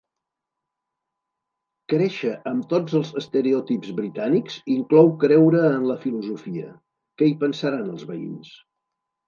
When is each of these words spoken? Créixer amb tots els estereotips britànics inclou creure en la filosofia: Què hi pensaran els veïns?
Créixer 1.93 2.31
amb 2.53 2.65
tots 2.71 2.95
els 3.01 3.11
estereotips 3.21 3.93
britànics 4.01 4.57
inclou 4.79 5.13
creure 5.27 5.63
en 5.77 5.87
la 5.93 6.01
filosofia: 6.09 6.75
Què 7.21 7.31
hi 7.31 7.39
pensaran 7.47 7.97
els 7.97 8.11
veïns? 8.15 8.61